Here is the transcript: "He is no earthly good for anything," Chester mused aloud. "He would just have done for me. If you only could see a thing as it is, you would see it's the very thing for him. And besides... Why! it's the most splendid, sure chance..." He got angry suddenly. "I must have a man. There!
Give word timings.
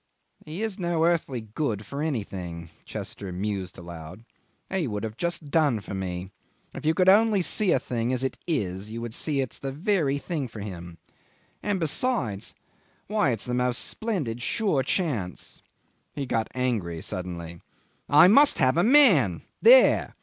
"He 0.43 0.63
is 0.63 0.79
no 0.79 1.03
earthly 1.05 1.41
good 1.41 1.85
for 1.85 2.01
anything," 2.01 2.71
Chester 2.85 3.31
mused 3.31 3.77
aloud. 3.77 4.25
"He 4.73 4.87
would 4.87 5.05
just 5.15 5.41
have 5.41 5.51
done 5.51 5.79
for 5.79 5.93
me. 5.93 6.31
If 6.73 6.87
you 6.87 6.95
only 7.07 7.39
could 7.41 7.45
see 7.45 7.71
a 7.71 7.77
thing 7.77 8.11
as 8.11 8.23
it 8.23 8.35
is, 8.47 8.89
you 8.89 8.99
would 8.99 9.13
see 9.13 9.41
it's 9.41 9.59
the 9.59 9.71
very 9.71 10.17
thing 10.17 10.47
for 10.47 10.59
him. 10.59 10.97
And 11.61 11.79
besides... 11.79 12.55
Why! 13.05 13.29
it's 13.29 13.45
the 13.45 13.53
most 13.53 13.77
splendid, 13.77 14.41
sure 14.41 14.81
chance..." 14.81 15.61
He 16.15 16.25
got 16.25 16.49
angry 16.55 17.03
suddenly. 17.03 17.61
"I 18.09 18.27
must 18.27 18.57
have 18.57 18.77
a 18.77 18.83
man. 18.83 19.43
There! 19.61 20.15